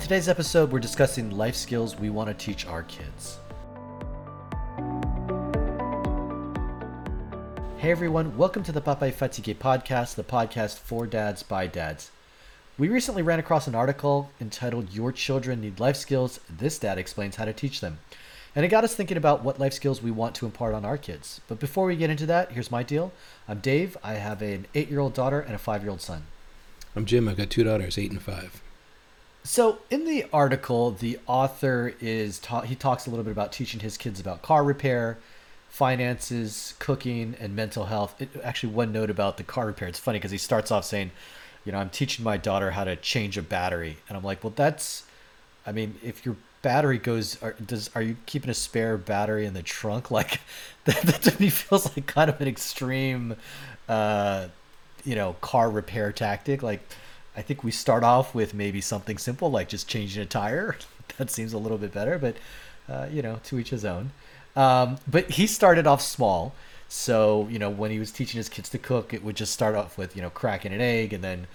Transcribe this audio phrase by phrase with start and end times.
[0.00, 3.38] today's episode, we're discussing life skills we want to teach our kids.
[7.76, 12.10] Hey everyone, welcome to the Papai Fatigue podcast, the podcast for dads by dads.
[12.78, 16.40] We recently ran across an article entitled Your Children Need Life Skills.
[16.48, 17.98] This dad explains how to teach them.
[18.56, 20.96] And it got us thinking about what life skills we want to impart on our
[20.96, 21.42] kids.
[21.46, 23.12] But before we get into that, here's my deal.
[23.46, 23.98] I'm Dave.
[24.02, 26.22] I have an eight year old daughter and a five year old son.
[26.96, 27.28] I'm Jim.
[27.28, 28.62] I've got two daughters, eight and five.
[29.42, 33.80] So in the article, the author is ta- he talks a little bit about teaching
[33.80, 35.18] his kids about car repair,
[35.68, 38.20] finances, cooking, and mental health.
[38.20, 39.88] It, actually, one note about the car repair.
[39.88, 41.10] It's funny because he starts off saying,
[41.64, 44.52] "You know, I'm teaching my daughter how to change a battery," and I'm like, "Well,
[44.54, 45.04] that's,
[45.66, 49.54] I mean, if your battery goes, are, does are you keeping a spare battery in
[49.54, 50.10] the trunk?
[50.10, 50.40] Like,
[50.84, 53.36] that, that to me feels like kind of an extreme,
[53.88, 54.48] uh,
[55.04, 56.62] you know, car repair tactic.
[56.62, 56.82] Like."
[57.36, 60.76] I think we start off with maybe something simple like just changing a tire.
[61.18, 62.36] that seems a little bit better, but
[62.88, 64.10] uh, you know, to each his own.
[64.56, 66.54] Um, but he started off small.
[66.88, 69.76] So, you know, when he was teaching his kids to cook, it would just start
[69.76, 71.46] off with, you know, cracking an egg and then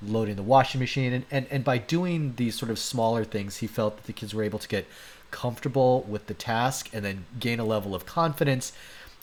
[0.00, 1.12] loading the washing machine.
[1.12, 4.32] And, and, and by doing these sort of smaller things, he felt that the kids
[4.32, 4.86] were able to get
[5.30, 8.72] comfortable with the task and then gain a level of confidence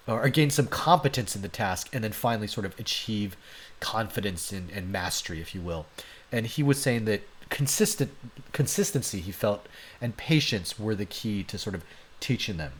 [0.07, 3.35] or gain some competence in the task and then finally sort of achieve
[3.85, 5.85] confidence and, and mastery, if you will.
[6.31, 8.11] And he was saying that consistent
[8.51, 9.67] consistency he felt
[10.01, 11.83] and patience were the key to sort of
[12.19, 12.71] teaching them.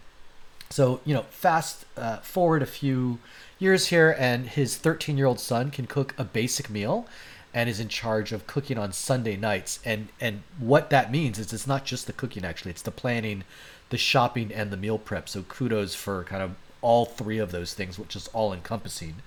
[0.71, 3.19] So you know, fast uh, forward a few
[3.59, 7.05] years here, and his 13 year old son can cook a basic meal
[7.53, 9.79] and is in charge of cooking on Sunday nights.
[9.85, 13.43] And and what that means is it's not just the cooking actually; it's the planning,
[13.91, 15.29] the shopping, and the meal prep.
[15.29, 19.17] So kudos for kind of all three of those things, which is all encompassing.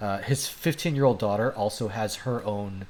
[0.00, 2.86] Uh, his 15 year old daughter also has her own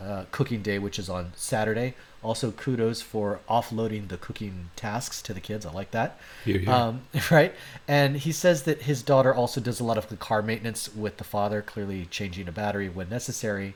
[0.00, 1.94] uh, cooking day, which is on Saturday.
[2.22, 5.66] Also, kudos for offloading the cooking tasks to the kids.
[5.66, 6.18] I like that.
[6.44, 6.68] Here.
[6.68, 7.52] Um, right?
[7.86, 11.18] And he says that his daughter also does a lot of the car maintenance with
[11.18, 13.74] the father, clearly changing a battery when necessary,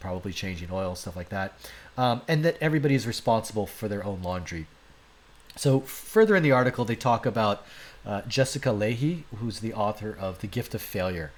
[0.00, 1.52] probably changing oil, stuff like that.
[1.98, 4.66] Um, and that everybody is responsible for their own laundry.
[5.54, 7.66] So, further in the article, they talk about
[8.06, 11.30] uh, Jessica Lahey, who's the author of The Gift of Failure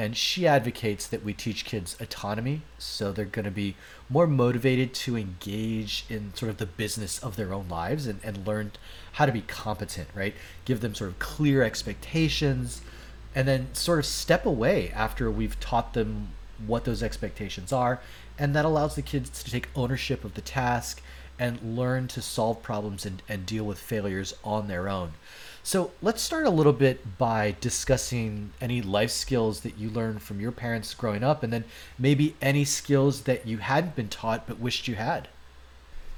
[0.00, 3.76] and she advocates that we teach kids autonomy so they're going to be
[4.08, 8.46] more motivated to engage in sort of the business of their own lives and, and
[8.46, 8.72] learn
[9.12, 10.32] how to be competent right?
[10.64, 12.80] Give them sort of clear expectations
[13.34, 16.28] and then sort of step away after we've taught them
[16.66, 18.00] what those expectations are.
[18.38, 21.02] And that allows the kids to take ownership of the task
[21.38, 25.12] and learn to solve problems and, and deal with failures on their own
[25.70, 30.40] so let's start a little bit by discussing any life skills that you learned from
[30.40, 31.62] your parents growing up, and then
[31.96, 35.28] maybe any skills that you hadn't been taught but wished you had.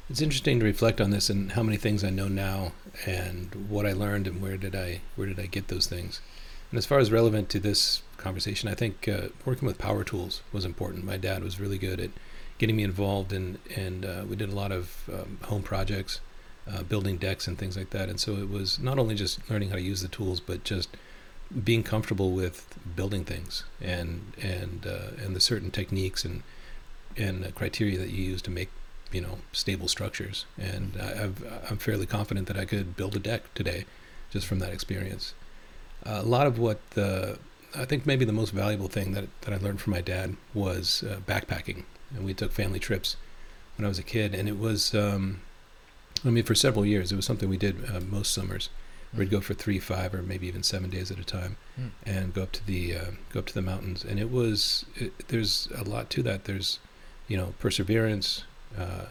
[0.08, 2.72] It's interesting to reflect on this and how many things I know now,
[3.04, 6.22] and what I learned, and where did I where did I get those things.
[6.70, 10.40] And as far as relevant to this conversation, I think uh, working with power tools
[10.50, 11.04] was important.
[11.04, 12.10] My dad was really good at
[12.56, 16.20] getting me involved, and and uh, we did a lot of um, home projects
[16.70, 18.08] uh, building decks and things like that.
[18.08, 20.88] And so it was not only just learning how to use the tools, but just
[21.64, 26.42] being comfortable with building things and and uh, and the certain techniques and
[27.16, 28.70] and criteria that you use to make
[29.10, 30.46] you know stable structures.
[30.58, 31.30] And I,
[31.70, 33.84] am fairly confident that I could build a deck today,
[34.30, 35.34] just from that experience.
[36.06, 37.38] Uh, a lot of what the
[37.74, 41.02] I think maybe the most valuable thing that that I learned from my dad was
[41.02, 41.84] uh, backpacking,
[42.14, 43.16] and we took family trips
[43.76, 44.94] when I was a kid, and it was.
[44.94, 45.40] Um,
[46.24, 48.68] I mean, for several years, it was something we did uh, most summers.
[49.14, 49.18] Mm.
[49.18, 51.90] We'd go for three, five, or maybe even seven days at a time, mm.
[52.06, 54.04] and go up to the uh, go up to the mountains.
[54.04, 56.44] And it was it, there's a lot to that.
[56.44, 56.78] There's
[57.28, 58.44] you know perseverance.
[58.78, 59.06] Uh,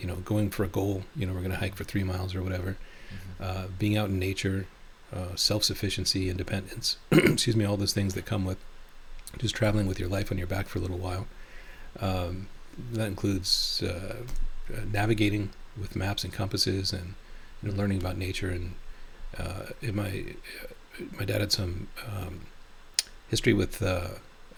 [0.00, 1.02] you know, going for a goal.
[1.16, 2.76] You know, we're going to hike for three miles or whatever.
[3.10, 3.42] Mm-hmm.
[3.42, 4.66] Uh, being out in nature,
[5.12, 6.96] uh, self-sufficiency, independence.
[7.10, 8.58] excuse me, all those things that come with
[9.38, 11.26] just traveling with your life on your back for a little while.
[12.00, 12.48] Um,
[12.92, 14.16] that includes uh,
[14.90, 15.50] navigating
[15.80, 17.14] with maps and compasses and
[17.62, 18.50] you know, learning about nature.
[18.50, 18.74] And
[19.38, 20.24] uh, my
[21.18, 22.42] my dad had some um,
[23.28, 24.08] history with uh,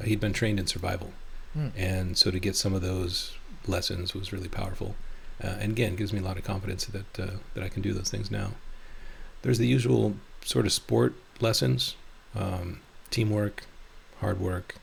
[0.02, 1.12] he'd been trained in survival,
[1.56, 1.70] mm.
[1.76, 3.34] and so to get some of those
[3.66, 4.96] lessons was really powerful.
[5.42, 7.92] Uh, and again, gives me a lot of confidence that uh, that I can do
[7.92, 8.52] those things now.
[9.42, 11.96] There's the usual sort of sport lessons,
[12.34, 12.80] um,
[13.10, 13.64] teamwork,
[14.20, 14.76] hard work,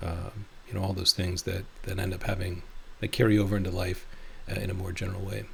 [0.00, 2.62] um, you know, all those things that that end up having
[3.00, 4.06] that carry over into life
[4.50, 5.44] uh, in a more general way.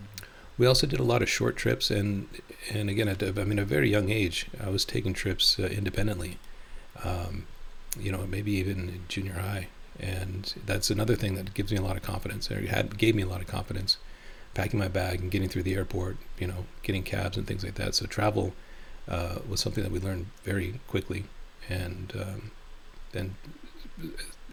[0.00, 0.24] Mm-hmm.
[0.58, 2.28] We also did a lot of short trips, and
[2.72, 6.38] and again, at I mean, a very young age, I was taking trips uh, independently.
[7.04, 7.46] Um,
[7.98, 9.68] you know, maybe even junior high,
[10.00, 12.50] and that's another thing that gives me a lot of confidence.
[12.50, 13.98] Or had gave me a lot of confidence,
[14.54, 16.16] packing my bag and getting through the airport.
[16.38, 17.94] You know, getting cabs and things like that.
[17.94, 18.54] So travel
[19.08, 21.24] uh, was something that we learned very quickly,
[21.68, 22.50] and um,
[23.12, 23.34] and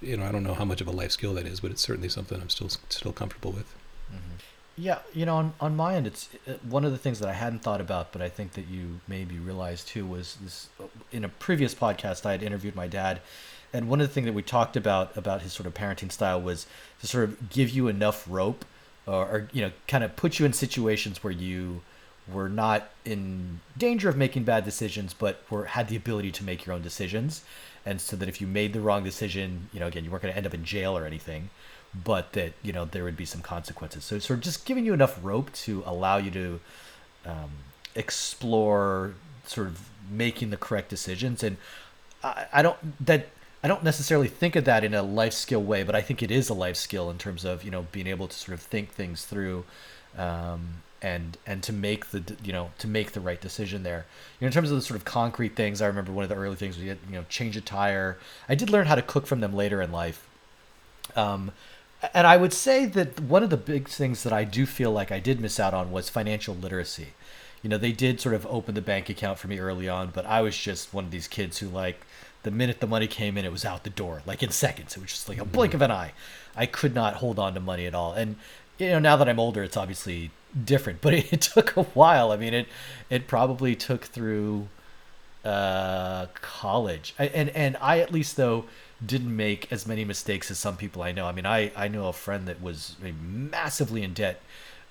[0.04, 1.82] you know I don't know how much of a life skill that is, but it's
[1.82, 3.74] certainly something I'm still still comfortable with.
[4.12, 4.36] Mm-hmm.
[4.76, 7.34] Yeah, you know, on, on my end, it's uh, one of the things that I
[7.34, 10.70] hadn't thought about, but I think that you maybe realized too was this.
[10.80, 13.22] Uh, in a previous podcast, I had interviewed my dad,
[13.72, 16.42] and one of the things that we talked about about his sort of parenting style
[16.42, 16.66] was
[17.02, 18.66] to sort of give you enough rope,
[19.06, 21.82] or, or you know, kind of put you in situations where you
[22.32, 26.66] were not in danger of making bad decisions, but were had the ability to make
[26.66, 27.44] your own decisions,
[27.86, 30.34] and so that if you made the wrong decision, you know, again, you weren't going
[30.34, 31.50] to end up in jail or anything,
[31.94, 34.04] but that you know there would be some consequences.
[34.04, 36.60] So sort of just giving you enough rope to allow you to
[37.26, 37.52] um,
[37.96, 39.14] explore
[39.46, 41.58] sort of making the correct decisions, and
[42.24, 43.30] I, I don't that.
[43.66, 46.30] I don't necessarily think of that in a life skill way, but I think it
[46.30, 48.92] is a life skill in terms of you know being able to sort of think
[48.92, 49.64] things through,
[50.18, 54.06] um, and and to make the you know to make the right decision there.
[54.40, 56.36] You know, in terms of the sort of concrete things, I remember one of the
[56.36, 58.18] early things we had you know change a tire.
[58.48, 60.26] I did learn how to cook from them later in life,
[61.16, 61.52] um,
[62.14, 65.12] and I would say that one of the big things that I do feel like
[65.12, 67.10] I did miss out on was financial literacy.
[67.62, 70.26] You know, they did sort of open the bank account for me early on, but
[70.26, 72.06] I was just one of these kids who like
[72.44, 74.96] the minute the money came in, it was out the door, like in seconds.
[74.96, 76.14] It was just like a blink of an eye.
[76.56, 78.14] I could not hold on to money at all.
[78.14, 78.36] And
[78.78, 80.32] you know, now that I'm older, it's obviously
[80.66, 82.32] different, but it, it took a while.
[82.32, 82.68] I mean, it
[83.10, 84.68] it probably took through
[85.44, 88.66] uh, college, I, and and I at least though
[89.06, 91.28] didn't make as many mistakes as some people I know.
[91.28, 94.42] I mean, I I know a friend that was massively in debt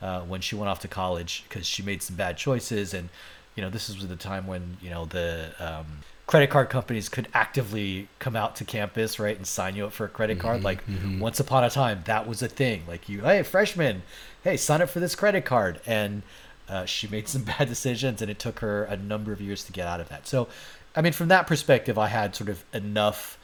[0.00, 3.08] uh, when she went off to college because she made some bad choices, and
[3.54, 5.86] you know, this was the time when you know the um,
[6.26, 10.06] credit card companies could actively come out to campus, right, and sign you up for
[10.06, 10.56] a credit card.
[10.56, 11.20] Mm-hmm, like mm-hmm.
[11.20, 12.82] once upon a time, that was a thing.
[12.88, 14.02] Like you, hey, freshman,
[14.44, 16.22] hey, sign up for this credit card, and
[16.68, 19.72] uh, she made some bad decisions, and it took her a number of years to
[19.72, 20.26] get out of that.
[20.26, 20.48] So,
[20.94, 23.38] I mean, from that perspective, I had sort of enough.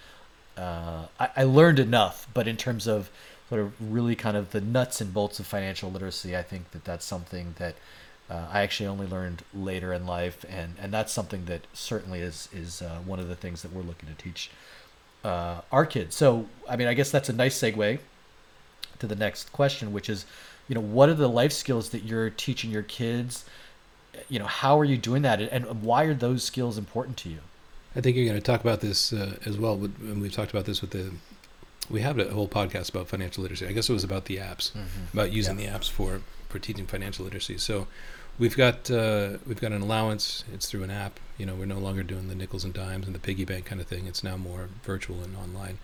[0.57, 3.11] Uh, I, I learned enough, but in terms of
[3.49, 6.85] sort of really kind of the nuts and bolts of financial literacy, I think that
[6.85, 7.77] that's something that
[8.29, 12.49] uh, I actually only learned later in life, and, and that's something that certainly is
[12.53, 14.51] is uh, one of the things that we're looking to teach
[15.25, 16.15] uh, our kids.
[16.15, 17.99] So, I mean, I guess that's a nice segue
[18.99, 20.27] to the next question, which is,
[20.69, 23.45] you know, what are the life skills that you're teaching your kids?
[24.29, 27.39] You know, how are you doing that, and why are those skills important to you?
[27.97, 29.75] I think you're going to talk about this uh, as well.
[29.75, 31.13] And we've talked about this with the.
[31.91, 33.67] We have a whole podcast about financial literacy.
[33.67, 35.13] I guess it was about the apps, mm-hmm.
[35.13, 35.73] about using yeah.
[35.73, 37.59] the apps for for teaching financial literacy.
[37.59, 37.87] So
[38.39, 40.45] we've got uh, we've got an allowance.
[40.53, 41.19] It's through an app.
[41.39, 43.81] You know, we're no longer doing the nickels and dimes and the piggy bank kind
[43.81, 44.07] of thing.
[44.07, 45.79] It's now more virtual and online.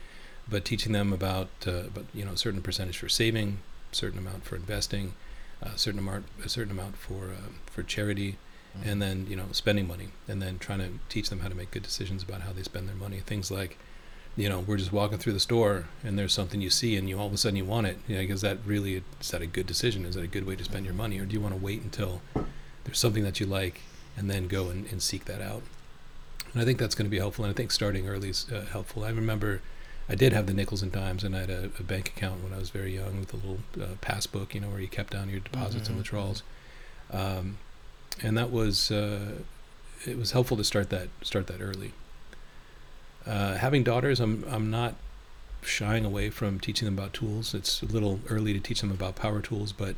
[0.46, 3.58] But teaching them about, uh, but you know, a certain percentage for saving,
[3.94, 5.14] certain amount for investing,
[5.62, 8.36] a certain amount, a certain amount for uh, for charity,
[8.76, 8.88] mm-hmm.
[8.88, 11.70] and then you know, spending money, and then trying to teach them how to make
[11.70, 13.20] good decisions about how they spend their money.
[13.20, 13.78] Things like
[14.36, 17.18] you know, we're just walking through the store and there's something you see and you
[17.18, 17.98] all of a sudden you want it.
[18.08, 20.04] You know, is that really is that a good decision?
[20.04, 21.82] Is that a good way to spend your money, or do you want to wait
[21.82, 22.20] until
[22.84, 23.82] there's something that you like
[24.16, 25.62] and then go and, and seek that out?
[26.52, 27.44] And I think that's going to be helpful.
[27.44, 29.04] And I think starting early is uh, helpful.
[29.04, 29.60] I remember
[30.08, 32.52] I did have the nickels and dimes, and I had a, a bank account when
[32.52, 35.30] I was very young with a little uh, passbook, you know, where you kept down
[35.30, 35.92] your deposits mm-hmm.
[35.92, 36.42] and withdrawals.
[37.10, 37.58] Um,
[38.22, 39.36] and that was uh,
[40.06, 41.92] it was helpful to start that start that early.
[43.26, 44.94] Uh, having daughters, I'm I'm not
[45.62, 47.54] shying away from teaching them about tools.
[47.54, 49.96] It's a little early to teach them about power tools, but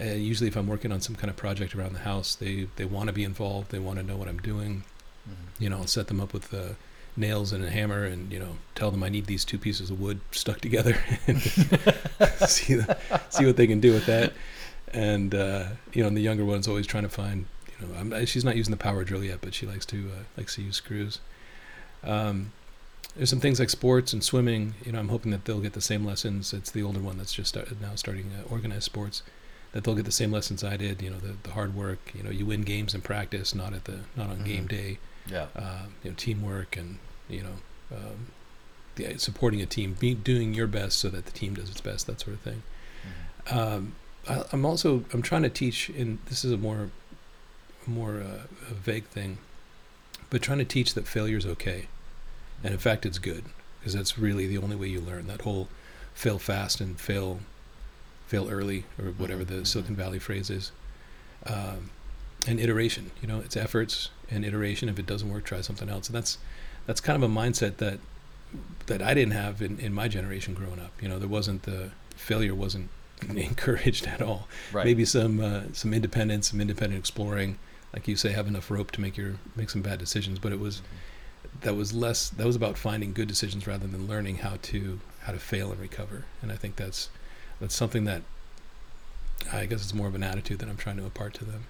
[0.00, 2.84] uh, usually if I'm working on some kind of project around the house, they they
[2.84, 3.70] want to be involved.
[3.70, 4.84] They want to know what I'm doing.
[5.28, 5.62] Mm-hmm.
[5.62, 6.74] You know, I'll set them up with uh,
[7.16, 10.00] nails and a hammer, and you know, tell them I need these two pieces of
[10.00, 11.40] wood stuck together, and
[12.46, 12.96] see the,
[13.30, 14.32] see what they can do with that.
[14.92, 17.46] And uh, you know, and the younger one's always trying to find.
[17.80, 20.22] You know, I'm, she's not using the power drill yet, but she likes to uh,
[20.36, 21.20] likes to use screws.
[22.02, 22.52] Um,
[23.16, 24.74] there's some things like sports and swimming.
[24.84, 26.52] You know, I'm hoping that they'll get the same lessons.
[26.52, 29.22] It's the older one that's just started now starting uh, organized sports.
[29.72, 31.02] That they'll get the same lessons I did.
[31.02, 32.12] You know, the, the hard work.
[32.14, 34.44] You know, you win games in practice, not at the not on mm-hmm.
[34.44, 34.98] game day.
[35.26, 35.46] Yeah.
[35.56, 38.26] Uh, you know, teamwork and you know, um,
[38.96, 42.06] the, supporting a team, be, doing your best so that the team does its best.
[42.06, 42.62] That sort of thing.
[43.48, 43.58] Mm-hmm.
[43.58, 43.94] Um,
[44.28, 46.90] I, am also I'm trying to teach, and this is a more
[47.86, 49.38] more uh, a vague thing,
[50.30, 51.88] but trying to teach that failure is okay
[52.64, 53.44] and in fact it's good
[53.78, 55.68] because that's really the only way you learn that whole
[56.14, 57.40] fail fast and fail
[58.26, 59.64] fail early or whatever the mm-hmm.
[59.64, 60.72] silicon valley phrase is
[61.46, 61.90] um,
[62.46, 66.08] and iteration you know it's efforts and iteration if it doesn't work try something else
[66.08, 66.38] and that's
[66.86, 67.98] that's kind of a mindset that
[68.86, 70.92] that I didn't have in, in my generation growing up.
[71.00, 72.90] You know, there wasn't the failure wasn't
[73.28, 74.48] encouraged at all.
[74.72, 74.84] Right.
[74.84, 77.58] Maybe some uh, some independence, some independent exploring,
[77.92, 80.38] like you say, have enough rope to make your make some bad decisions.
[80.38, 80.82] But it was
[81.62, 85.32] that was less that was about finding good decisions rather than learning how to how
[85.32, 86.24] to fail and recover.
[86.42, 87.08] And I think that's
[87.60, 88.22] that's something that
[89.52, 91.64] I guess it's more of an attitude that I'm trying to impart to them.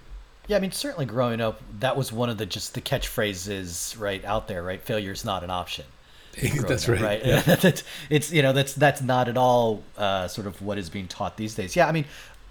[0.47, 4.23] Yeah, I mean, certainly growing up, that was one of the just the catchphrases right
[4.25, 4.81] out there, right?
[4.81, 5.85] Failure is not an option.
[6.67, 7.01] that's up, right.
[7.01, 7.25] right?
[7.25, 7.41] Yeah.
[7.55, 11.07] that's, it's you know that's that's not at all uh, sort of what is being
[11.07, 11.75] taught these days.
[11.75, 12.05] Yeah, I mean,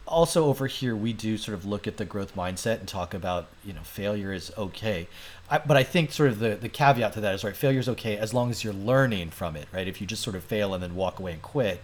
[0.06, 3.46] also over here we do sort of look at the growth mindset and talk about
[3.64, 5.06] you know failure is okay,
[5.50, 7.56] I, but I think sort of the the caveat to that is right.
[7.56, 9.86] Failure is okay as long as you're learning from it, right?
[9.86, 11.82] If you just sort of fail and then walk away and quit,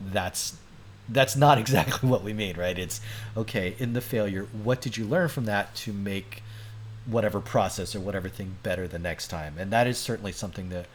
[0.00, 0.56] that's
[1.10, 2.78] that's not exactly what we mean, right?
[2.78, 3.00] It's
[3.36, 4.46] okay in the failure.
[4.62, 6.42] What did you learn from that to make
[7.06, 9.56] whatever process or whatever thing better the next time?
[9.58, 10.86] And that is certainly something that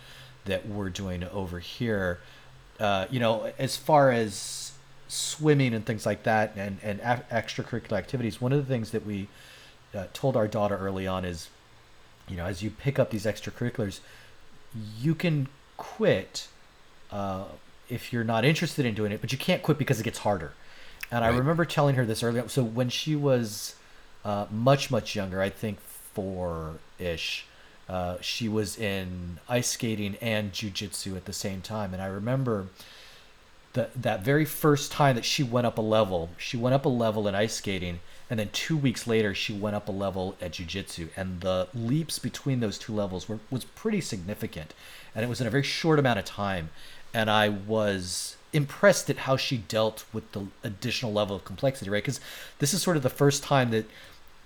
[0.46, 2.20] that we're doing over here.
[2.80, 4.74] Uh, you know, as far as
[5.08, 9.06] swimming and things like that, and and a- extracurricular activities, one of the things that
[9.06, 9.28] we
[9.94, 11.50] uh, told our daughter early on is,
[12.28, 14.00] you know, as you pick up these extracurriculars,
[15.00, 16.48] you can quit.
[17.12, 17.46] Uh,
[17.90, 20.54] if you're not interested in doing it, but you can't quit because it gets harder.
[21.12, 22.48] And I remember telling her this earlier.
[22.50, 23.76] So when she was
[24.24, 27.46] uh, much much younger, I think four ish,
[27.88, 31.94] uh, she was in ice skating and jujitsu at the same time.
[31.94, 32.68] And I remember
[33.74, 36.90] that that very first time that she went up a level, she went up a
[36.90, 38.00] level in ice skating,
[38.30, 42.18] and then two weeks later she went up a level at jujitsu, and the leaps
[42.18, 44.74] between those two levels were was pretty significant,
[45.14, 46.70] and it was in a very short amount of time,
[47.16, 52.04] and I was impressed at how she dealt with the additional level of complexity, right?
[52.04, 52.20] Because
[52.60, 53.86] this is sort of the first time that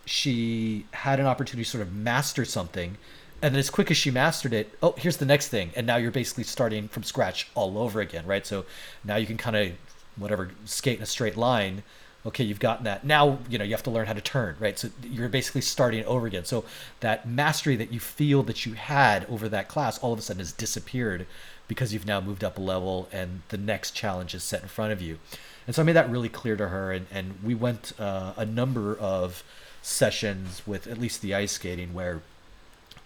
[0.06, 2.98] she had an opportunity to sort of master something
[3.42, 5.98] and then as quick as she mastered it oh here's the next thing and now
[5.98, 8.46] you're basically starting from scratch all over again right?
[8.46, 8.66] So
[9.04, 9.72] now you can kind of
[10.16, 11.84] whatever skate in a straight line.
[12.26, 13.04] Okay you've gotten that.
[13.04, 14.80] Now you know you have to learn how to turn right?
[14.80, 16.46] So you're basically starting over again.
[16.46, 16.66] So
[17.02, 20.40] that mastery that you feel that you had over that class all of a sudden
[20.40, 21.28] has disappeared
[21.70, 24.92] because you've now moved up a level and the next challenge is set in front
[24.92, 25.20] of you.
[25.66, 28.46] And so i made that really clear to her and, and we went uh, a
[28.46, 29.44] number of
[29.82, 32.22] sessions with at least the ice skating where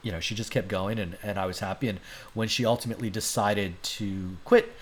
[0.02, 1.88] you know she just kept going and, and i was happy.
[1.88, 2.00] And
[2.34, 4.74] when she ultimately decided to quit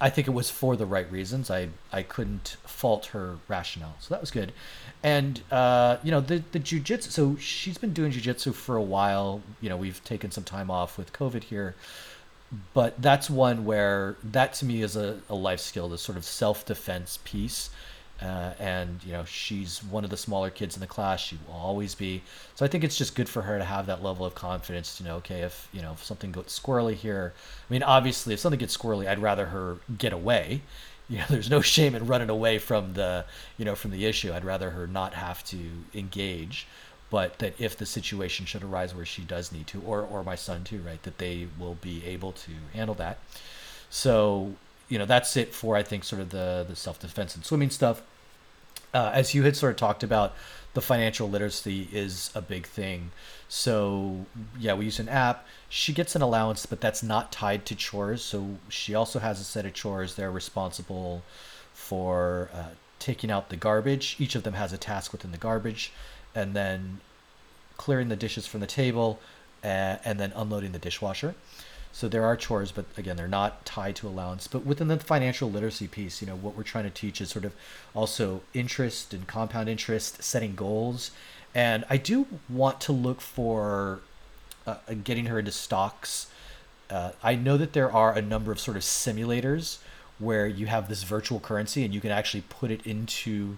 [0.00, 1.48] i think it was for the right reasons.
[1.50, 3.96] I i couldn't fault her rationale.
[4.00, 4.52] So that was good.
[5.02, 9.42] And uh, you know the the jujitsu so she's been doing jujitsu for a while.
[9.60, 11.76] You know we've taken some time off with covid here
[12.72, 16.24] but that's one where that to me is a, a life skill this sort of
[16.24, 17.70] self-defense piece.
[18.20, 21.20] Uh, and you know she's one of the smaller kids in the class.
[21.20, 22.22] She will always be.
[22.56, 25.04] So i think it's just good for her to have that level of confidence to
[25.04, 27.32] know okay if you know if something goes squirrely here
[27.70, 30.62] i mean obviously if something gets squirrely i'd rather her get away.
[31.10, 33.24] You know there's no shame in running away from the
[33.56, 34.30] you know from the issue.
[34.32, 35.58] I'd rather her not have to
[35.94, 36.66] engage
[37.10, 40.34] but that if the situation should arise where she does need to or or my
[40.34, 43.18] son too right that they will be able to handle that.
[43.90, 44.54] So
[44.88, 48.02] you know that's it for i think sort of the the self-defense and swimming stuff.
[48.94, 50.34] Uh, as you had sort of talked about
[50.72, 53.10] the financial literacy is a big thing.
[53.48, 54.26] So
[54.58, 55.46] yeah we use an app.
[55.68, 58.22] She gets an allowance but that's not tied to chores.
[58.22, 61.22] So she also has a set of chores they're responsible
[61.72, 64.16] for uh, taking out the garbage.
[64.18, 65.92] Each of them has a task within the garbage
[66.34, 67.00] and then
[67.76, 69.20] clearing the dishes from the table
[69.64, 71.34] uh, and then unloading the dishwasher
[71.98, 74.46] so there are chores, but again, they're not tied to allowance.
[74.46, 77.44] But within the financial literacy piece, you know, what we're trying to teach is sort
[77.44, 77.54] of
[77.92, 81.10] also interest and compound interest, setting goals.
[81.54, 83.98] And I do want to look for
[84.64, 86.30] uh, getting her into stocks.
[86.90, 89.78] Uh, I know that there are a number of sort of simulators
[90.20, 93.56] where you have this virtual currency and you can actually put it into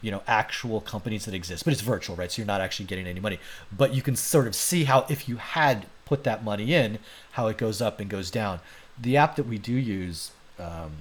[0.00, 1.64] you know actual companies that exist.
[1.64, 2.30] But it's virtual right?
[2.30, 3.38] So you're not actually getting any money.
[3.76, 6.98] But you can sort of see how if you had put that money in
[7.32, 8.60] how it goes up and goes down.
[9.00, 10.92] The app that we do use um,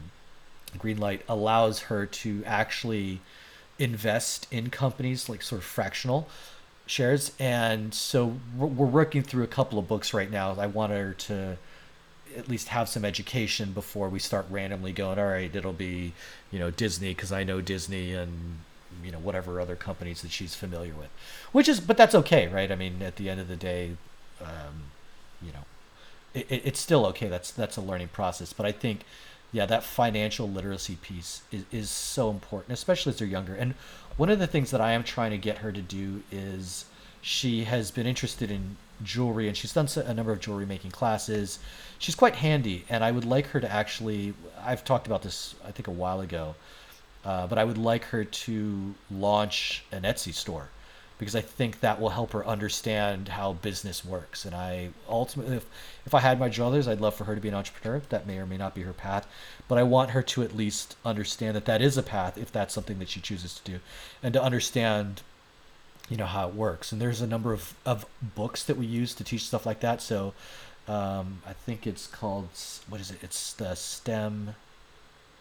[0.78, 3.22] greenlight allows her to actually
[3.80, 6.28] invest in companies like sort of fractional
[6.86, 7.32] shares.
[7.40, 10.56] And so we're we're working through a couple of books right now.
[10.58, 11.58] I want her to
[12.36, 16.14] at least have some education before we start randomly going all right it'll be
[16.52, 18.60] you know disney because i know disney and
[19.04, 21.10] you know whatever other companies that she's familiar with
[21.52, 23.92] which is but that's okay right i mean at the end of the day
[24.42, 24.84] um,
[25.42, 25.66] you know
[26.34, 29.02] it, it, it's still okay that's that's a learning process but i think
[29.52, 33.74] yeah that financial literacy piece is, is so important especially as they're younger and
[34.18, 36.86] one of the things that i am trying to get her to do is
[37.22, 41.60] she has been interested in jewelry, and she's done a number of jewelry making classes.
[42.00, 44.34] She's quite handy, and I would like her to actually.
[44.64, 46.56] I've talked about this, I think, a while ago,
[47.28, 50.70] uh, but I would like her to launch an Etsy store
[51.20, 54.46] because I think that will help her understand how business works.
[54.46, 55.66] And I ultimately, if,
[56.06, 58.02] if I had my druthers, I'd love for her to be an entrepreneur.
[58.10, 59.28] That may or may not be her path,
[59.68, 62.74] but I want her to at least understand that that is a path if that's
[62.74, 63.80] something that she chooses to do,
[64.24, 65.24] and to understand,
[66.08, 66.94] you know, how it works.
[66.94, 68.06] And there's a number of, of
[68.36, 70.02] books that we use to teach stuff like that.
[70.02, 70.34] So
[70.88, 72.48] um, I think it's called,
[72.88, 73.18] what is it?
[73.22, 74.56] It's the STEM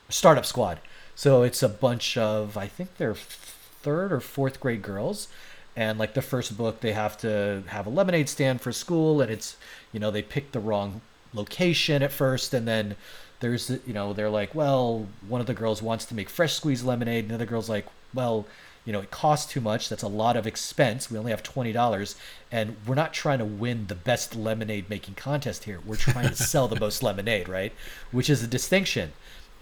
[0.09, 0.79] Startup Squad.
[1.15, 5.29] So it's a bunch of, I think they're third or fourth grade girls.
[5.77, 9.31] And like the first book they have to have a lemonade stand for school and
[9.31, 9.59] it's
[9.93, 11.03] you know they picked the wrong
[11.35, 12.55] location at first.
[12.55, 12.97] And then
[13.41, 16.85] there's you know they're like well one of the girls wants to make fresh squeezed
[16.85, 17.25] lemonade.
[17.25, 18.47] And the other girl's like well
[18.87, 19.91] you know it costs too much.
[19.91, 21.11] That's a lot of expense.
[21.11, 22.15] We only have $20
[22.51, 25.81] and we're not trying to win the best lemonade making contest here.
[25.85, 27.73] We're trying to sell the most lemonade right?
[28.13, 29.13] Which is a distinction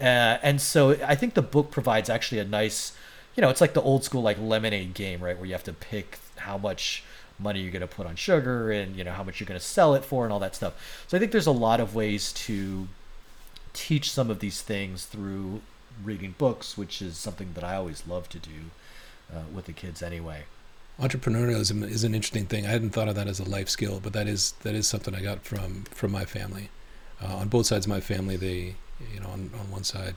[0.01, 2.93] uh, and so i think the book provides actually a nice
[3.37, 5.37] you know, it's like the old school like lemonade game, right?
[5.37, 7.03] Where you have to pick how much
[7.39, 9.65] money you're going to put on sugar and you know how much you're going to
[9.65, 11.05] sell it for and all that stuff.
[11.09, 12.89] So I think there's a lot of ways to
[13.73, 15.63] teach some of these things through
[16.05, 18.71] reading books, which is something that I always love to do
[19.33, 20.45] uh, with the kids anyway.
[21.01, 22.67] Entrepreneurialism is an interesting thing.
[22.67, 25.13] I hadn't thought of that as a life skill, but that is that is something
[25.13, 26.71] I got from from my family.
[27.21, 28.77] Uh, on both sides of my family, they
[29.13, 30.15] you know on, on one side,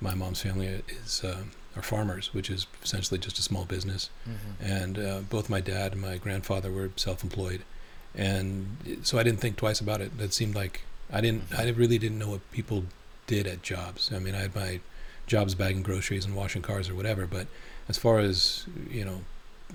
[0.00, 1.42] my mom's family is uh,
[1.76, 4.10] are farmers, which is essentially just a small business.
[4.28, 4.72] Mm-hmm.
[4.72, 7.62] And uh, both my dad and my grandfather were self-employed,
[8.14, 10.18] and so I didn't think twice about it.
[10.18, 10.82] That seemed like
[11.12, 11.50] I didn't.
[11.50, 11.60] Mm-hmm.
[11.60, 12.84] I really didn't know what people
[13.26, 14.10] did at jobs.
[14.12, 14.80] I mean, I had my
[15.26, 17.46] jobs bagging groceries and washing cars or whatever, but
[17.88, 19.20] as far as you know,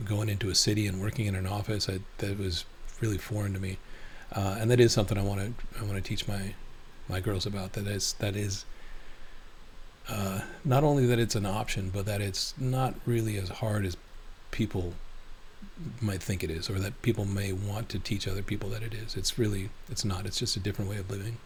[0.05, 2.65] going into a city and working in an office, I, that was
[2.99, 3.77] really foreign to me.
[4.31, 6.55] Uh, and that is something I want to I want to teach my
[7.07, 7.73] my girls about.
[7.73, 8.65] That is that is
[10.09, 13.97] uh, not only that it's an option, but that it's not really as hard as
[14.51, 14.93] people
[16.01, 18.93] might think it is, or that people may want to teach other people that it
[18.93, 19.15] is.
[19.15, 20.25] It's really, it's not.
[20.25, 21.37] It's just a different way of living.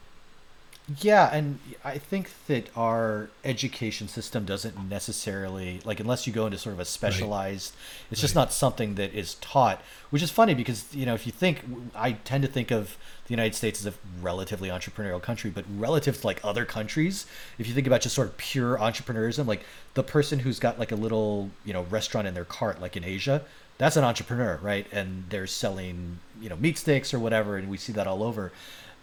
[0.96, 6.58] Yeah, and I think that our education system doesn't necessarily like unless you go into
[6.58, 7.76] sort of a specialized.
[7.76, 8.12] Right.
[8.12, 11.34] It's just not something that is taught, which is funny because you know if you
[11.34, 11.62] think
[11.94, 16.22] I tend to think of the United States as a relatively entrepreneurial country, but relative
[16.22, 17.26] to like other countries,
[17.60, 20.94] if you think about just sort of pure entrepreneurism, like the person who's got like
[20.94, 23.44] a little you know restaurant in their cart, like in Asia,
[23.78, 24.88] that's an entrepreneur, right?
[24.94, 28.54] And they're selling you know meat sticks or whatever, and we see that all over.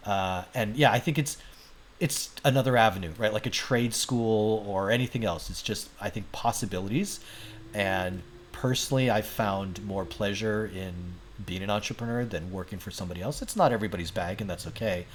[0.02, 1.36] Uh, and yeah, I think it's
[2.00, 3.32] it's another avenue, right?
[3.32, 5.50] Like a trade school or anything else.
[5.50, 7.20] It's just I think possibilities,
[7.72, 10.94] and personally, I found more pleasure in
[11.44, 13.42] being an entrepreneur than working for somebody else.
[13.42, 15.06] It's not everybody's bag, and that's okay.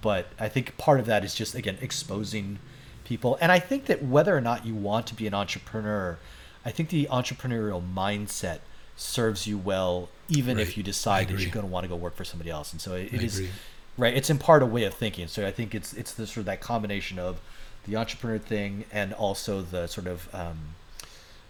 [0.00, 2.58] But I think part of that is just again exposing
[3.04, 6.18] people, and I think that whether or not you want to be an entrepreneur,
[6.64, 8.60] I think the entrepreneurial mindset
[8.96, 10.66] serves you well, even right.
[10.66, 12.72] if you decide that you're going to want to go work for somebody else.
[12.72, 13.48] And so it, it is
[13.98, 15.28] right it's in part a way of thinking.
[15.28, 17.40] So i think it's it's the sort of that combination of
[17.84, 20.58] the entrepreneur thing and also the sort of um,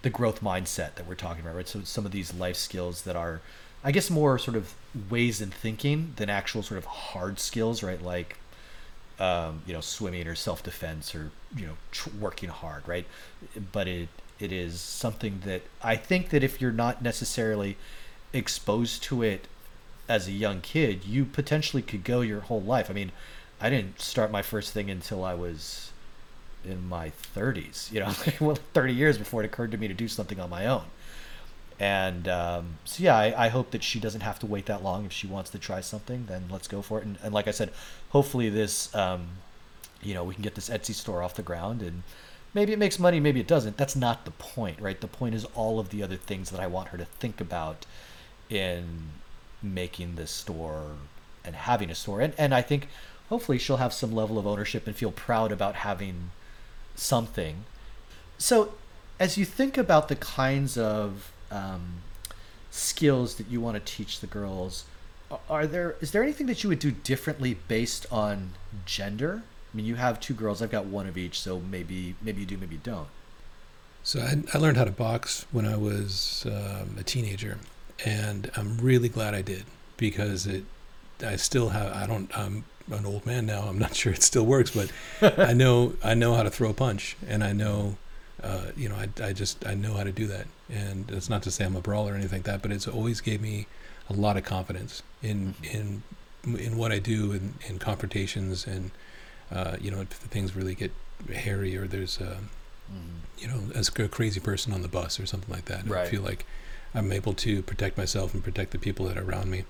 [0.03, 1.69] the growth mindset that we're talking about right?
[1.69, 3.41] So some of these life skills that are
[3.85, 4.75] i guess more sort of
[5.11, 8.03] ways in thinking than actual sort of hard skills right?
[8.03, 8.39] Like
[9.19, 13.07] um, you know swimming or self-defense or you know tr- working hard right?
[13.73, 14.09] But it
[14.41, 17.77] it is something that i think that if you're not necessarily
[18.33, 19.47] exposed to it
[20.09, 22.91] as a young kid, you potentially could go your whole life.
[22.91, 23.13] I mean,
[23.61, 25.93] I didn't start my first thing until I was
[26.65, 28.13] in my 30s, you know,
[28.47, 30.85] well, 30 years before it occurred to me to do something on my own.
[31.81, 35.05] And um, so, yeah, I, I, hope that she doesn't have to wait that long.
[35.05, 37.05] If she wants to try something, then let's go for it.
[37.05, 37.71] And, and like I said,
[38.11, 39.27] hopefully this, um,
[40.01, 42.05] you know, we can get this Etsy store off the ground and
[42.55, 43.77] maybe it makes money, maybe it doesn't.
[43.77, 45.01] That's not the point, right?
[45.01, 47.87] The point is all of the other things that I want her to think about
[48.49, 49.11] in
[49.63, 50.93] making this store
[51.45, 52.21] and having a store.
[52.21, 52.89] And, and I think
[53.29, 56.31] hopefully she'll have some level of ownership and feel proud about having
[56.95, 57.65] something.
[58.39, 58.75] So,
[59.19, 62.03] as you think about the kinds of um,
[62.71, 64.85] skills that you want to teach the girls,
[65.49, 68.53] are there is there anything that you would do differently based on
[68.85, 69.43] gender?
[69.73, 70.61] I mean, you have two girls.
[70.61, 73.09] I've got one of each, so maybe maybe you do, maybe you don't.
[74.03, 77.59] So I, I learned how to box when I was um, a teenager,
[78.05, 79.65] and I'm really glad I did
[79.97, 80.65] because it.
[81.25, 81.93] I still have.
[81.95, 82.37] I don't.
[82.37, 83.63] I'm an old man now.
[83.63, 84.91] I'm not sure it still works, but
[85.39, 85.95] I know.
[86.03, 87.97] I know how to throw a punch, and I know.
[88.43, 91.45] Uh, you know, I, I just I know how to do that, and it's not
[91.45, 93.67] to say I'm a brawler or anything like that, but it's always gave me
[94.11, 95.75] a lot of confidence in Mhm.
[95.75, 96.03] in
[96.59, 98.91] in what I do in, in confrontations and
[99.53, 100.91] uh, you know if things really get
[101.33, 102.39] hairy or there's uh,
[102.93, 103.41] Mhm.
[103.41, 105.85] you know as a crazy person on the bus or something like that.
[105.87, 106.09] I Right.
[106.09, 106.45] feel like
[106.95, 109.65] I'm able to protect myself and protect the people that are around me.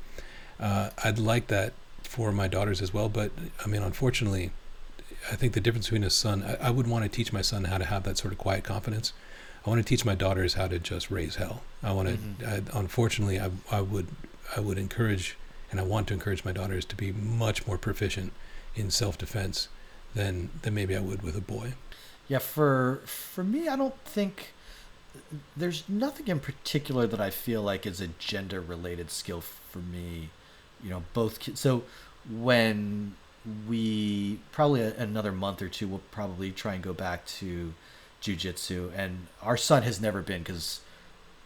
[0.58, 3.30] Uh, I'd like that for my daughters as well, but
[3.64, 4.50] I mean, unfortunately,
[5.30, 7.64] I think the difference between a son, I, I would want to teach my son
[7.64, 9.12] how to have that sort of quiet confidence.
[9.64, 11.62] I want to teach my daughters how to just raise hell.
[11.82, 12.14] I want to.
[12.16, 12.72] Mhm.
[12.74, 14.08] I, unfortunately, I, I would
[14.56, 15.36] I would encourage
[15.70, 18.32] and I want to encourage my daughters to be much more proficient
[18.74, 19.68] in self defense
[20.14, 21.74] than than maybe I would with a boy.
[22.28, 24.52] Yeah, for for me, I don't think
[25.56, 30.30] there's nothing in particular that I feel like is a gender related skill for me.
[30.82, 31.60] You know, both kids.
[31.60, 31.84] So
[32.28, 33.14] when
[33.68, 37.74] we probably a, another month or two, we'll probably try and go back to
[38.22, 38.92] jujitsu.
[38.96, 40.80] And our son has never been because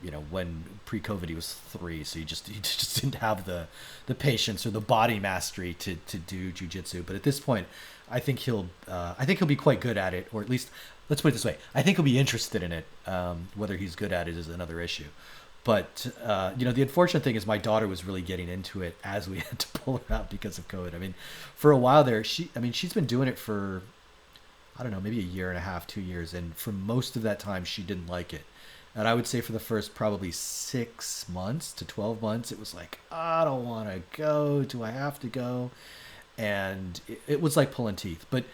[0.03, 3.69] you know when pre-COVID he was three, so he just he just didn't have the
[4.07, 7.05] the patience or the body mastery to to do jujitsu.
[7.05, 7.67] But at this point,
[8.11, 10.71] I think he'll uh, I think he'll be quite good at it, or at least
[11.09, 12.85] let's put it this way: I think he'll be interested in it.
[13.07, 15.07] Um, whether he's good at it is another issue.
[15.65, 18.97] But uh, you know, the unfortunate thing is my daughter was really getting into it
[19.03, 20.95] as we had to pull her out because of COVID.
[20.95, 21.15] I mean,
[21.55, 23.83] for a while there, she I mean she's been doing it for
[24.79, 27.23] I don't know maybe a year and a half, two years, and for most of
[27.23, 28.43] that time she didn't like it.
[28.95, 32.75] And I would say for the first probably six months to 12 months, it was
[32.75, 34.63] like, I don't want to go.
[34.63, 35.71] Do I have to go?
[36.39, 38.25] And it, it was like pulling teeth.
[38.31, 38.45] But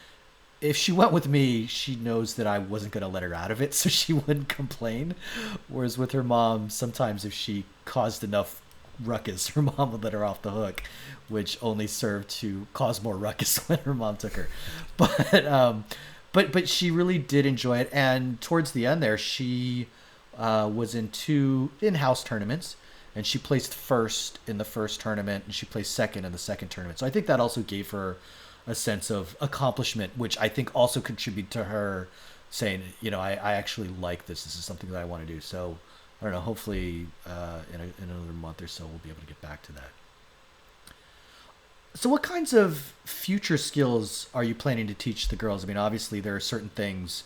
[0.62, 3.50] if she went with me, she knows that I wasn't going to let her out
[3.50, 5.14] of it, so she wouldn't complain.
[5.68, 8.62] Whereas with her mom, sometimes if she caused enough
[9.02, 10.82] ruckus, her mom would let her off the hook,
[11.28, 14.48] which only served to cause more ruckus when her mom took her.
[14.96, 15.84] But um,
[16.32, 19.88] but but she really did enjoy it, and towards the end there, she
[20.38, 22.76] uh, was in two in-house tournaments,
[23.14, 26.68] and she placed first in the first tournament, and she placed second in the second
[26.68, 27.00] tournament.
[27.00, 28.16] So I think that also gave her
[28.66, 32.08] a sense of accomplishment, which I think also contributed to her
[32.50, 34.44] saying, you know, I, I actually like this.
[34.44, 35.40] This is something that I want to do.
[35.40, 35.78] So
[36.22, 36.40] I don't know.
[36.40, 39.62] Hopefully, uh, in, a, in another month or so, we'll be able to get back
[39.62, 39.90] to that.
[41.94, 45.64] So, what kinds of future skills are you planning to teach the girls?
[45.64, 47.24] I mean, obviously, there are certain things.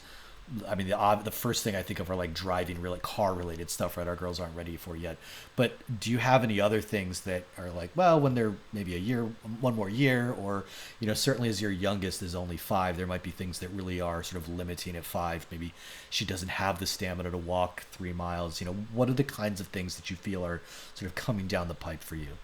[0.69, 3.69] I mean, the the first thing I think of are like driving, really car related
[3.69, 4.07] stuff, right?
[4.07, 5.17] Our girls aren't ready for yet.
[5.57, 8.99] But do you have any other things that are like, well, when they're maybe a
[8.99, 9.25] year,
[9.61, 10.65] one more year, or
[11.01, 14.01] you know, certainly as your youngest is only five, there might be things that really
[14.01, 15.47] are sort of limiting at five.
[15.51, 15.73] Maybe
[16.11, 18.61] she doesn't have the stamina to walk three miles.
[18.61, 20.63] You know, what are the kinds of things that you feel are
[20.95, 22.39] sort of coming down the pipe for you?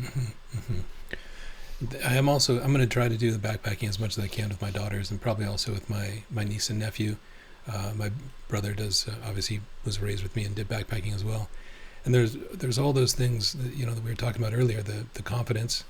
[0.00, 0.58] Mm-hmm.
[0.58, 0.80] Mm-hmm.
[2.04, 4.26] I am also I'm going to try to do the backpacking as much as I
[4.26, 7.16] can with my daughters and probably also with my my niece and nephew.
[7.68, 8.10] Uh, my
[8.48, 11.48] brother does uh, obviously was raised with me and did backpacking as well.
[12.04, 14.82] And there's there's all those things that, you know that we were talking about earlier
[14.82, 15.84] the the confidence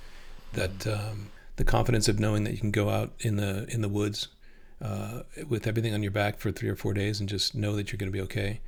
[0.54, 3.88] that um, the confidence of knowing that you can go out in the in the
[3.88, 4.28] woods
[4.82, 7.92] uh, with everything on your back for three or four days and just know that
[7.92, 8.60] you're going to be okay.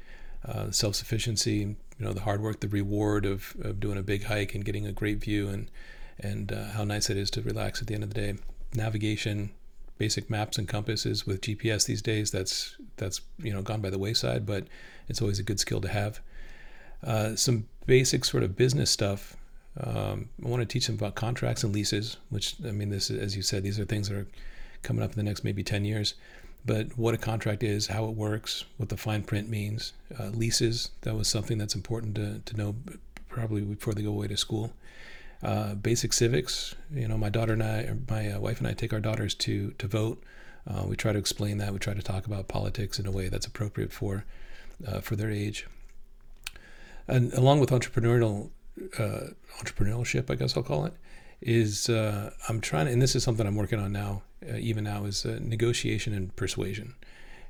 [0.47, 4.25] Uh, self sufficiency, you know, the hard work, the reward of, of doing a big
[4.25, 5.71] hike and getting a great view and
[6.19, 8.35] and uh, how nice it is to relax at the end of the day.
[8.75, 9.51] Navigation,
[10.01, 12.31] basic maps and compasses with GPS these days.
[12.31, 14.67] That's that's you know gone by the wayside, but
[15.09, 16.21] it's always a good skill to have.
[17.05, 19.37] Uh, some basic sort of business stuff.
[19.79, 23.37] Um, I want to teach them about contracts and leases, which I mean, this as
[23.37, 24.27] you said, these are things that are
[24.83, 26.15] coming up in the next maybe ten years.
[26.65, 29.93] But what a contract is, how it works, what the fine print means.
[30.19, 32.75] Uh, leases, that was something that's important to, to know
[33.29, 34.73] probably before they go away to school
[35.43, 36.75] uh, basic civics.
[36.93, 39.73] You know, my daughter and I, my uh, wife and I, take our daughters to
[39.73, 40.23] to vote.
[40.67, 41.73] Uh, we try to explain that.
[41.73, 44.25] We try to talk about politics in a way that's appropriate for
[44.87, 45.67] uh, for their age.
[47.09, 48.51] And along with entrepreneurial
[48.99, 50.95] uh, entrepreneurship, I guess I'll call it,
[51.41, 54.23] is uh, I'm trying to, and this is something I'm working on now,
[54.57, 56.95] even now, is negotiation and persuasion,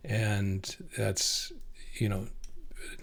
[0.05, 1.53] and that's
[1.95, 2.27] you know,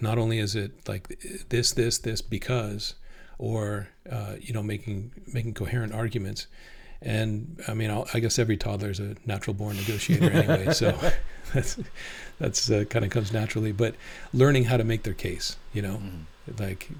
[0.00, 1.08] not only is it like
[1.48, 2.94] this, this, this because
[3.38, 6.46] or uh, you know making making coherent arguments
[7.00, 10.98] and i mean I'll, i guess every toddler is a natural born negotiator anyway so
[11.54, 11.78] that's
[12.38, 13.94] that's uh, kind of comes naturally but
[14.32, 16.62] learning how to make their case you know mm-hmm.
[16.62, 16.90] like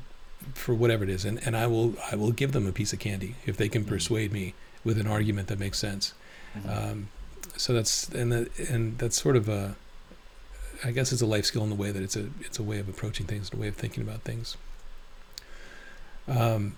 [0.54, 3.00] for whatever it is and, and i will i will give them a piece of
[3.00, 3.90] candy if they can mm-hmm.
[3.90, 6.14] persuade me with an argument that makes sense
[6.56, 6.70] mm-hmm.
[6.70, 7.08] um,
[7.56, 9.74] so that's and that and that's sort of a
[10.84, 12.78] i guess it's a life skill in the way that it's a it's a way
[12.78, 14.56] of approaching things a way of thinking about things
[16.28, 16.76] um,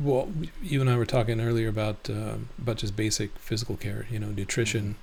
[0.00, 0.28] well,
[0.62, 4.06] you and I were talking earlier about uh, about just basic physical care.
[4.10, 4.96] You know, nutrition.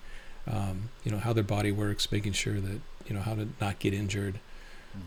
[0.46, 3.80] Um, you know how their body works, making sure that you know how to not
[3.80, 4.40] get injured.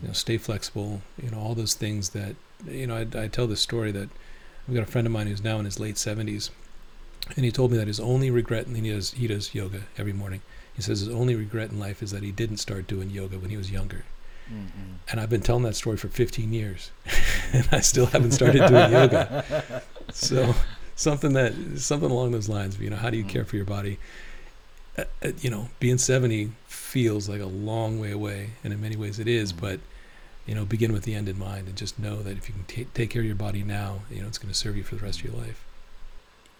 [0.01, 1.01] You know, stay flexible.
[1.21, 4.09] You know all those things that you know, I, I tell this story that
[4.67, 6.49] I've got a friend of mine who's now in his late 70s,
[7.35, 10.13] and he told me that his only regret, and he does, he does yoga every
[10.13, 10.41] morning.
[10.75, 13.49] He says his only regret in life is that he didn't start doing yoga when
[13.49, 14.05] he was younger.
[14.51, 14.93] Mm-hmm.
[15.09, 16.91] And I've been telling that story for 15 years,
[17.53, 19.83] and I still haven't started doing yoga.
[20.13, 20.55] So
[20.95, 22.79] something that something along those lines.
[22.79, 23.31] You know, how do you mm-hmm.
[23.33, 23.99] care for your body?
[24.97, 28.95] Uh, uh, you know, being 70 feels like a long way away, and in many
[28.95, 29.51] ways it is.
[29.51, 29.65] Mm-hmm.
[29.65, 29.79] But
[30.45, 32.63] you know, begin with the end in mind, and just know that if you can
[32.63, 34.95] t- take care of your body now, you know, it's going to serve you for
[34.95, 35.66] the rest of your life.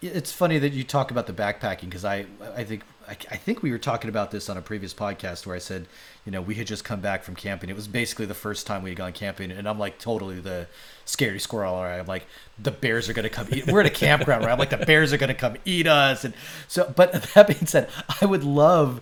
[0.00, 3.62] It's funny that you talk about the backpacking because I, I think I, I, think
[3.62, 5.86] we were talking about this on a previous podcast where I said,
[6.26, 7.70] you know, we had just come back from camping.
[7.70, 10.66] It was basically the first time we had gone camping, and I'm like totally the
[11.04, 11.74] scary squirrel.
[11.74, 11.98] Right?
[11.98, 12.26] I'm like,
[12.58, 13.48] the bears are gonna come.
[13.50, 14.52] eat We're at a campground, right?
[14.52, 16.34] I'm like, the bears are gonna come eat us, and
[16.68, 16.92] so.
[16.94, 17.88] But that being said,
[18.20, 19.00] I would love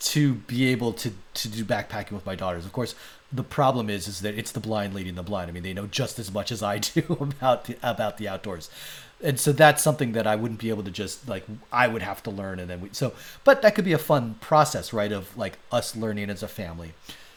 [0.00, 2.64] to be able to to do backpacking with my daughters.
[2.64, 2.94] Of course,
[3.32, 5.50] the problem is is that it's the blind leading the blind.
[5.50, 8.70] I mean, they know just as much as I do about the, about the outdoors
[9.22, 12.22] and so that's something that I wouldn't be able to just like I would have
[12.24, 13.12] to learn and then we so
[13.44, 16.92] but that could be a fun process right of like us learning as a family.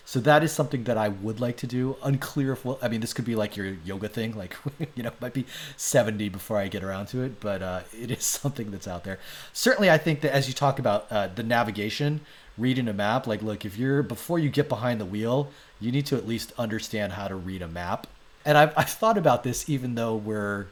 [0.08, 1.98] So that is something that I would like to do.
[2.04, 4.56] Unclear if well I mean this could be like your yoga thing like
[4.96, 5.46] you know might be
[5.78, 9.20] 70 before I get around to it but uh, it is something that's out there.
[9.54, 12.22] Certainly I think that as you talk about uh, the navigation
[12.58, 16.06] reading a map like look if you're before you get behind the wheel you need
[16.06, 18.08] to at least understand how to read a map.
[18.46, 20.68] And I've, I've thought about this even though we're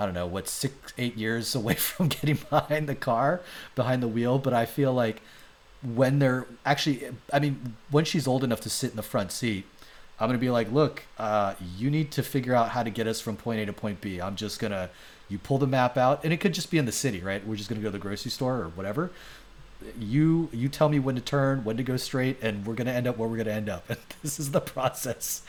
[0.00, 3.42] I don't know what six eight years away from getting behind the car
[3.74, 5.20] behind the wheel but I feel like
[5.82, 9.66] when they're actually I mean when she's old enough to sit in the front seat
[10.18, 13.20] I'm gonna be like look uh, you need to figure out how to get us
[13.20, 14.20] from point A to point B.
[14.20, 14.90] I'm just gonna
[15.28, 17.46] you pull the map out and it could just be in the city right?
[17.46, 19.10] We're just gonna go to the grocery store or whatever
[19.98, 22.92] you you tell me when to turn when to go straight and we're going to
[22.92, 23.84] end up where we're going to end up.
[23.90, 25.42] And this is the process.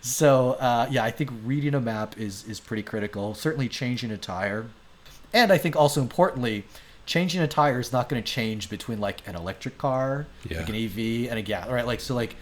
[0.00, 3.34] So uh, yeah i think reading a map is is pretty critical.
[3.34, 4.66] Certainly changing a tire.
[5.32, 6.64] And i think also importantly
[7.04, 10.58] changing a tire is not going to change between like an electric car yeah.
[10.58, 12.34] like an ev and a gas right like so like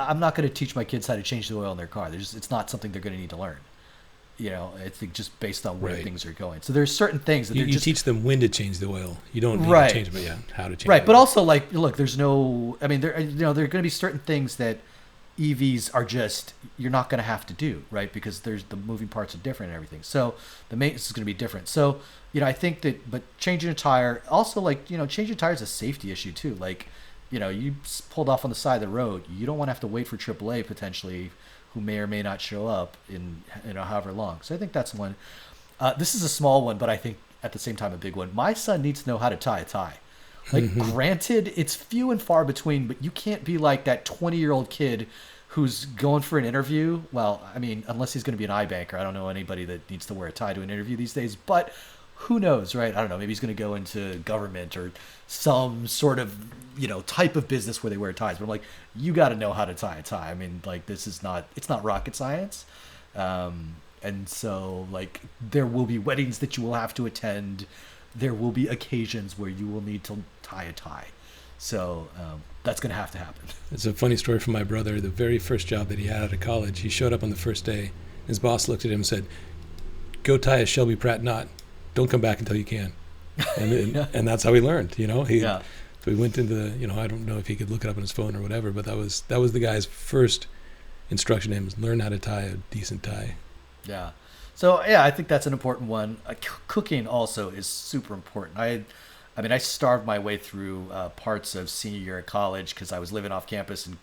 [0.00, 2.10] i'm not going to teach my kids how to change the oil in their car.
[2.10, 3.58] There's, it's not something they're going to need to learn
[4.42, 6.02] you know, I think just based on where right.
[6.02, 6.62] things are going.
[6.62, 9.16] So there's certain things that you, you just, teach them when to change the oil.
[9.32, 9.92] You don't right.
[9.92, 10.86] change, but yeah, how to change.
[10.86, 10.88] It.
[10.88, 12.76] Right, but also like, look, there's no.
[12.82, 14.78] I mean, there you know there are going to be certain things that
[15.38, 19.08] EVs are just you're not going to have to do right because there's the moving
[19.08, 20.02] parts are different and everything.
[20.02, 20.34] So
[20.70, 21.68] the maintenance is going to be different.
[21.68, 22.00] So
[22.32, 25.38] you know, I think that, but changing a tire also like you know, changing a
[25.38, 26.56] tire is a safety issue too.
[26.56, 26.88] Like,
[27.30, 27.76] you know, you
[28.10, 30.08] pulled off on the side of the road, you don't want to have to wait
[30.08, 31.30] for AAA potentially
[31.74, 34.40] who may or may not show up in you know however long.
[34.42, 35.14] So I think that's one.
[35.80, 38.16] Uh, this is a small one, but I think at the same time a big
[38.16, 38.34] one.
[38.34, 39.98] My son needs to know how to tie a tie.
[40.52, 40.90] Like, mm-hmm.
[40.90, 44.70] granted, it's few and far between, but you can't be like that 20 year old
[44.70, 45.06] kid
[45.48, 47.02] who's going for an interview.
[47.12, 49.88] Well, I mean, unless he's going to be an I-banker, I don't know anybody that
[49.90, 51.36] needs to wear a tie to an interview these days.
[51.36, 51.72] But
[52.22, 52.94] who knows, right?
[52.94, 53.18] I don't know.
[53.18, 54.92] Maybe he's going to go into government or
[55.26, 56.36] some sort of
[56.76, 58.38] you know type of business where they wear ties.
[58.38, 58.62] But I'm like,
[58.94, 60.30] you got to know how to tie a tie.
[60.30, 62.64] I mean, like this is not it's not rocket science.
[63.16, 67.66] Um, and so like there will be weddings that you will have to attend.
[68.14, 71.06] There will be occasions where you will need to tie a tie.
[71.58, 73.42] So um, that's going to have to happen.
[73.72, 75.00] It's a funny story from my brother.
[75.00, 77.36] The very first job that he had out of college, he showed up on the
[77.36, 77.90] first day.
[78.26, 79.24] His boss looked at him and said,
[80.22, 81.48] "Go tie a Shelby Pratt knot."
[81.94, 82.92] Don't come back until you can.
[83.56, 84.06] And, and, yeah.
[84.12, 85.62] and that's how he learned, you know, he, yeah.
[86.04, 87.88] so he went into the, you know, I don't know if he could look it
[87.88, 90.46] up on his phone or whatever, but that was, that was the guy's first
[91.10, 93.36] instruction to him was learn how to tie a decent tie.
[93.84, 94.10] Yeah.
[94.54, 96.18] So yeah, I think that's an important one.
[96.26, 98.58] Uh, c- cooking also is super important.
[98.58, 98.84] I,
[99.36, 102.92] I mean, I starved my way through uh, parts of senior year at college because
[102.92, 103.96] I was living off campus and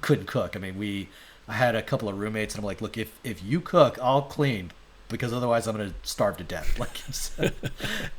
[0.00, 0.56] couldn't cook.
[0.56, 1.08] I mean, we,
[1.46, 4.22] I had a couple of roommates, and I'm like, look, if if you cook, I'll
[4.22, 4.72] clean
[5.08, 6.78] because otherwise I'm gonna starve to death.
[6.78, 7.00] Like,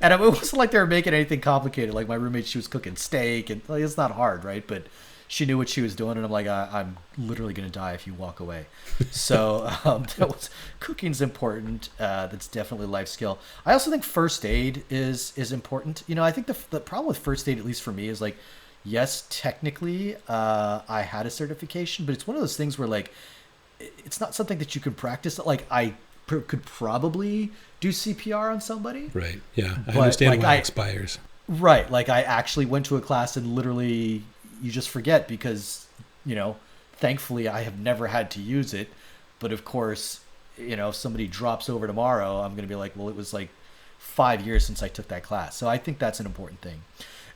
[0.02, 1.93] and it wasn't like they were making anything complicated.
[1.93, 4.65] Like my roommate, she was cooking steak, and like, it's not hard, right?
[4.65, 4.88] But
[5.28, 8.08] she knew what she was doing, and I'm like, I, am literally gonna die if
[8.08, 8.65] you walk away.
[9.12, 10.49] So um, that was
[10.80, 11.89] cooking's important.
[11.99, 13.38] Uh, that's definitely life skill.
[13.65, 16.04] I also think first aid is is important.
[16.08, 18.19] You know, I think the the problem with first aid, at least for me, is
[18.19, 18.38] like,
[18.84, 23.13] yes, technically, uh, I had a certification, but it's one of those things where like
[23.80, 25.39] it's not something that you can practice.
[25.39, 25.93] Like I
[26.30, 29.10] pr- could probably do CPR on somebody.
[29.13, 29.42] Right.
[29.56, 29.76] Yeah.
[29.88, 31.18] I but, understand like, why it expires.
[31.48, 31.89] Right.
[31.89, 34.24] Like I actually went to a class and literally
[34.62, 35.88] you just forget because,
[36.26, 36.58] you know,
[36.94, 38.89] thankfully I have never had to use it.
[39.39, 40.22] But of course,
[40.58, 43.34] you know, if somebody drops over tomorrow, I'm going to be like, well, it was
[43.34, 43.50] like
[43.98, 45.58] five years since I took that class.
[45.58, 46.84] So I think that's an important thing.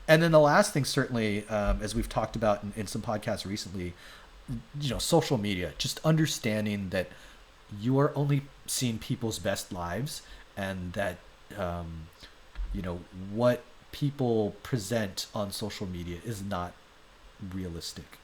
[0.08, 3.45] And then the last thing, certainly, um, as we've talked about in, in some podcasts
[3.45, 3.93] recently,
[4.82, 7.08] you know, social media, just understanding that
[7.79, 10.21] you are only seeing people's best lives
[10.56, 11.17] and that
[11.58, 12.08] um,
[12.73, 12.99] you know
[13.32, 16.73] what people present on social media is not
[17.54, 18.17] realistic.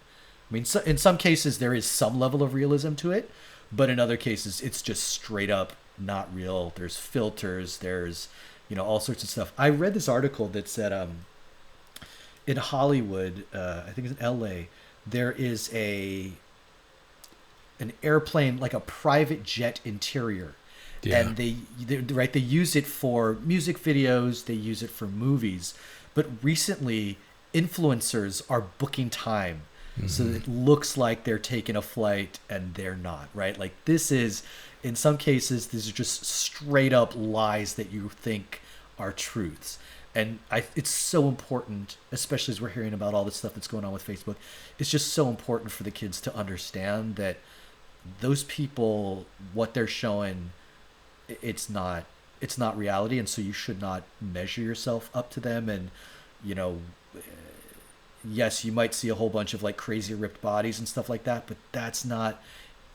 [0.49, 3.29] I mean so, in some cases there is some level of realism to it
[3.71, 6.71] but in other cases it's just straight up not real.
[6.75, 8.29] There's filters there's
[8.67, 9.51] you know all sorts of stuff.
[9.57, 11.25] I read this article that said um,
[12.49, 14.49] in hollywood uh, i think it's in la
[15.05, 16.31] there is a
[17.79, 20.53] an airplane like a private jet interior.
[21.01, 21.19] Yeah.
[21.21, 25.73] and they, they right they use it for music videos they use it for movies.
[26.13, 27.17] But recently
[27.53, 29.61] influencers are booking time.
[30.07, 30.35] So Mm-hmm.
[30.35, 33.57] it looks like they're taking a flight and they're not right?
[33.57, 34.43] Like this is
[34.83, 38.61] in some cases these are just straight up lies that you think
[38.97, 39.77] are truths.
[40.15, 43.85] And I, it's so important especially as we're hearing about all this stuff that's going
[43.85, 44.35] on with facebook
[44.79, 47.37] it's just so important for the kids to understand that
[48.21, 50.51] those people what they're showing
[51.27, 52.05] it's not
[52.41, 55.69] it's not reality and so you should not measure yourself up to them.
[55.69, 55.91] And
[56.43, 56.79] you know
[57.15, 57.21] eh,
[58.23, 61.23] yes you might see a whole bunch of like crazy ripped bodies and stuff like
[61.25, 62.41] that but that's not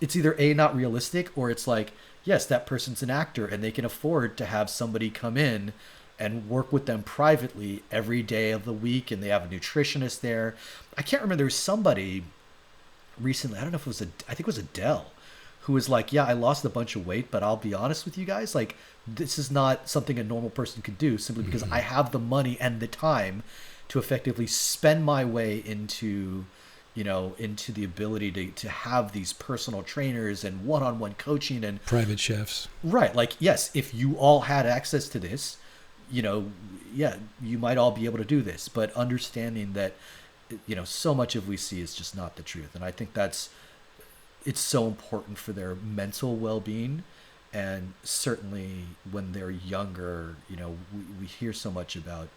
[0.00, 1.92] it's either a not realistic or it's like
[2.24, 5.72] yes that person's an actor and they can afford to have somebody come in
[6.18, 10.20] and work with them privately every day of the week and they have a nutritionist
[10.20, 10.54] there.
[10.96, 12.24] I can't remember there was somebody
[13.20, 13.58] recently.
[13.58, 15.06] I don't know if it was a, I think it was Adele,
[15.62, 18.18] who was like, "Yeah, I lost a bunch of weight, but I'll be honest with
[18.18, 21.74] you guys, like this is not something a normal person could do simply because mm-hmm.
[21.74, 23.42] I have the money and the time
[23.88, 26.46] to effectively spend my way into."
[26.94, 31.84] you know into the ability to, to have these personal trainers and one-on-one coaching and
[31.84, 32.68] Private chefs.
[32.82, 33.14] Right.
[33.14, 35.56] Like, yes, if you all had access to this,
[36.10, 36.50] you know,
[36.94, 38.68] yeah, you might all be able to do this.
[38.68, 39.94] But understanding that,
[40.66, 42.74] you know, so much of we see is just not the truth.
[42.74, 43.48] And I think that's,
[44.44, 47.02] it's so important for their mental well being.
[47.52, 52.28] And certainly when they're younger, you know, we, we hear so much about,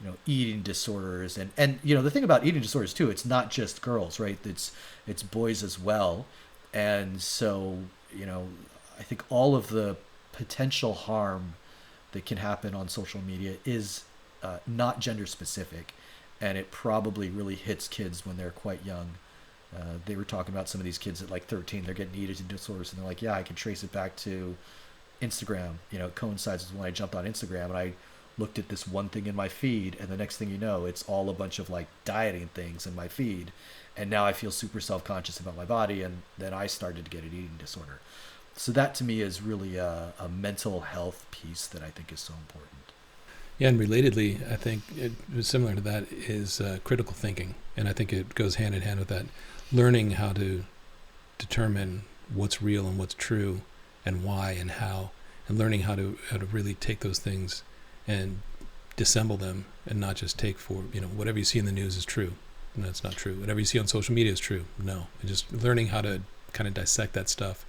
[0.00, 3.24] you know, eating disorders and, and, you know, the thing about eating disorders too, it's
[3.24, 4.38] not just girls, right?
[4.44, 4.72] It's,
[5.06, 6.26] it's boys as well.
[6.72, 7.78] And so,
[8.14, 8.48] you know,
[8.98, 9.96] I think all of the
[10.32, 11.54] potential harm
[12.12, 14.04] that can happen on social media is
[14.42, 15.94] uh, not gender specific,
[16.44, 19.12] and it probably really hits kids when they're quite young.
[19.74, 22.46] Uh, they were talking about some of these kids at like 13, they're getting eating
[22.46, 24.54] disorders, and they're like, "Yeah, I can trace it back to
[25.22, 27.92] Instagram." You know, it coincides with when I jumped on Instagram and I
[28.36, 31.02] looked at this one thing in my feed, and the next thing you know, it's
[31.04, 33.50] all a bunch of like dieting things in my feed,
[33.96, 37.10] and now I feel super self conscious about my body, and then I started to
[37.10, 38.00] get an eating disorder.
[38.54, 42.20] So that to me is really a, a mental health piece that I think is
[42.20, 42.83] so important.
[43.58, 47.88] Yeah, and relatedly, I think it was similar to that is uh, critical thinking, and
[47.88, 49.26] I think it goes hand in hand with that.
[49.72, 50.64] Learning how to
[51.38, 53.60] determine what's real and what's true,
[54.04, 55.10] and why and how,
[55.46, 57.62] and learning how to how to really take those things
[58.08, 58.40] and
[58.96, 61.96] dissemble them, and not just take for you know whatever you see in the news
[61.96, 62.32] is true.
[62.76, 63.34] No, it's not true.
[63.34, 64.64] Whatever you see on social media is true.
[64.82, 67.64] No, and just learning how to kind of dissect that stuff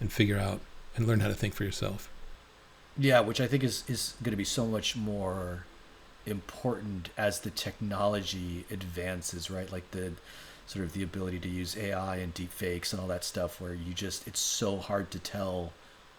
[0.00, 0.60] and figure out
[0.96, 2.08] and learn how to think for yourself.
[2.98, 5.64] Yeah, which I think is is going to be so much more
[6.26, 9.70] important as the technology advances, right?
[9.70, 10.12] Like the
[10.66, 13.72] sort of the ability to use AI and deep fakes and all that stuff where
[13.72, 15.72] you just it's so hard to tell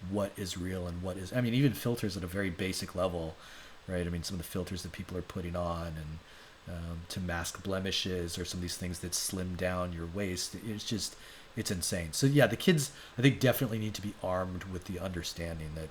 [0.10, 3.36] what is real and what is I mean even filters at a very basic level,
[3.88, 4.06] right?
[4.06, 6.20] I mean some of the filters that people are putting on and
[6.70, 10.56] um, to mask blemishes or some of these things that slim down your waist.
[10.68, 11.16] It's just
[11.58, 12.14] it's insane.
[12.14, 15.90] So yeah, the kids I think definitely need to be armed with the understanding that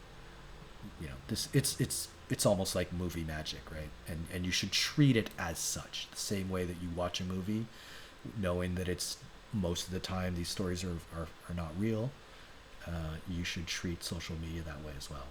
[1.00, 3.90] you know this it's it's it's almost like movie magic right?
[4.06, 6.08] And and you should treat it as such.
[6.10, 7.66] The same way that you watch a movie
[8.40, 9.16] knowing that it's
[9.52, 12.10] most of the time these stories are are, are not real
[12.86, 15.26] uh, you should treat social media that way as well.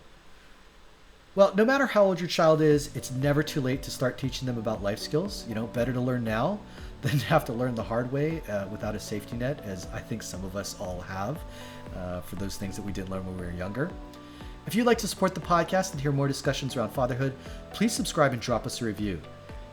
[1.36, 4.46] Well no matter how old your child is it's never too late to start teaching
[4.46, 5.46] them about life skills.
[5.48, 6.60] You know better to learn now
[7.02, 10.24] than have to learn the hard way uh, without a safety net as i think
[10.24, 11.38] some of us all have
[11.96, 13.92] uh, for those things that we didn't learn when we were younger
[14.68, 17.34] if you'd like to support the podcast and hear more discussions around fatherhood,
[17.74, 19.20] please subscribe and drop us a review.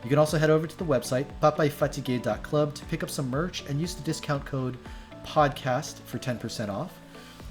[0.03, 3.79] You can also head over to the website, papaestfatigue.club, to pick up some merch and
[3.79, 4.77] use the discount code
[5.23, 6.93] podcast for 10% off.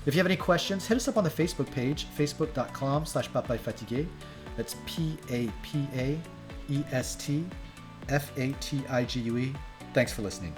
[0.06, 4.08] If you have any questions, hit us up on the Facebook page, facebook.com slash papaestfatigue.
[4.56, 6.24] That's P-A-P-A-E-S-T
[8.08, 9.54] F-A-T-I-G-U-E.
[9.92, 10.54] Thanks for listening.